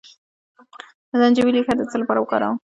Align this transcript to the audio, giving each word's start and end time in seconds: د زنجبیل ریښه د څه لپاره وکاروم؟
د 1.09 1.11
زنجبیل 1.21 1.55
ریښه 1.55 1.73
د 1.77 1.81
څه 1.91 1.95
لپاره 2.01 2.19
وکاروم؟ 2.21 2.57